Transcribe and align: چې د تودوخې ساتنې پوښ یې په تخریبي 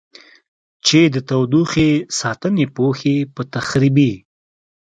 چې 0.85 0.99
د 1.13 1.15
تودوخې 1.29 1.89
ساتنې 2.19 2.65
پوښ 2.75 2.97
یې 3.11 3.17
په 3.35 3.41
تخریبي 3.55 4.13